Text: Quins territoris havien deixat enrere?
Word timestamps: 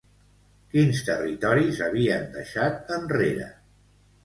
Quins 0.71 1.01
territoris 1.09 1.83
havien 1.89 2.27
deixat 2.39 2.93
enrere? 2.99 3.53